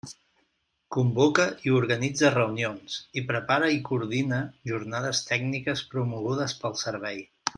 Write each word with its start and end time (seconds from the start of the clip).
Convoca 0.95 1.43
i 1.67 1.73
organitza 1.79 2.31
reunions, 2.37 2.95
i 3.21 3.25
prepara 3.33 3.69
i 3.75 3.79
coordina 3.91 4.41
jornades 4.73 5.23
tècniques 5.31 5.87
promogudes 5.93 6.61
pel 6.65 6.77
Servei. 6.87 7.23